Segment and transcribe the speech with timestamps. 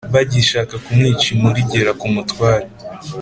[0.13, 2.65] Bagishaka kumwica inkuru igera ku mutware